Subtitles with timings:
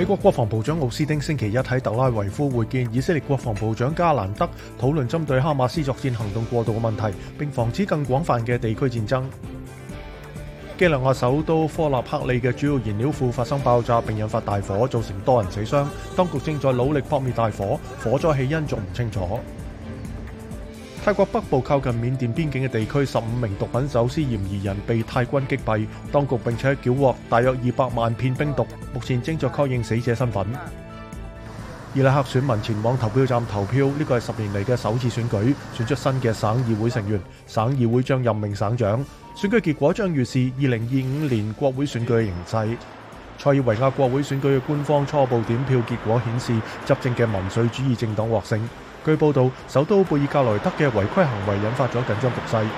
[0.00, 4.48] 美国国防部长奥斯汀星期一喺特拉维夫会见以色列国防部长加兰德，
[4.78, 7.02] 讨论针对哈马斯作战行动过度嘅问题，
[7.38, 9.30] 并防止更广泛嘅地区战争。
[10.78, 15.86] 基腊亚首都科纳克利嘅主要燃料库发生爆炸，并引发大火，造成多人死伤。
[16.16, 19.20] 当局正在努力扑灭大火，火灾起因仲唔清楚。
[21.02, 28.66] 泰国北部靠近缅甸边境嘅地区，十五名毒品走私嫌疑人被泰军击毙，当局并且缴获大约二百万片冰毒。
[28.92, 30.46] 目前正在确认死者身份。
[31.94, 37.18] 伊拉克选民前往投票站投票，呢个系十年嚟嘅首次选举，选出新嘅省议会成员。
[37.46, 39.02] 省议会将任命省长。
[39.34, 42.76] 选举结果将预示二零二五年国会选举嘅形势。
[43.38, 48.60] 塞尔维亚国会选举嘅官方初步点票结果显示，执政嘅民粹主义政党获胜。
[49.04, 52.70] 据报道首都贝尔格莱德嘅违规行为引发咗紧张局势